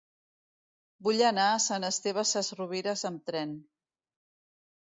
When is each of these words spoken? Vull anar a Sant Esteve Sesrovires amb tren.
Vull 1.07 1.21
anar 1.27 1.45
a 1.49 1.59
Sant 1.67 1.85
Esteve 1.91 2.25
Sesrovires 2.31 3.07
amb 3.13 3.31
tren. 3.31 3.55